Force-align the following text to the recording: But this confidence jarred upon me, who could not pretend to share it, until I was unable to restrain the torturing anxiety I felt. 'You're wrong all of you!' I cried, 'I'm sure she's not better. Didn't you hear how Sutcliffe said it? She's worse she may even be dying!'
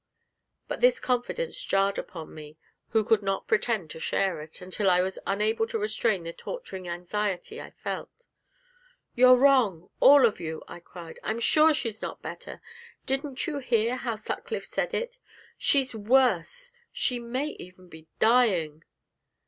But 0.67 0.81
this 0.81 0.99
confidence 0.99 1.63
jarred 1.63 1.99
upon 1.99 2.33
me, 2.33 2.57
who 2.89 3.03
could 3.05 3.21
not 3.21 3.47
pretend 3.47 3.91
to 3.91 3.99
share 3.99 4.41
it, 4.41 4.59
until 4.59 4.89
I 4.89 4.99
was 5.01 5.19
unable 5.27 5.67
to 5.67 5.77
restrain 5.77 6.23
the 6.23 6.33
torturing 6.33 6.87
anxiety 6.87 7.61
I 7.61 7.69
felt. 7.69 8.25
'You're 9.13 9.35
wrong 9.35 9.91
all 9.99 10.25
of 10.25 10.39
you!' 10.39 10.63
I 10.67 10.79
cried, 10.79 11.19
'I'm 11.21 11.39
sure 11.39 11.71
she's 11.71 12.01
not 12.01 12.19
better. 12.19 12.61
Didn't 13.05 13.45
you 13.45 13.59
hear 13.59 13.95
how 13.95 14.15
Sutcliffe 14.15 14.65
said 14.65 14.95
it? 14.95 15.19
She's 15.55 15.93
worse 15.93 16.71
she 16.91 17.19
may 17.19 17.49
even 17.59 17.87
be 17.87 18.07
dying!' 18.17 18.83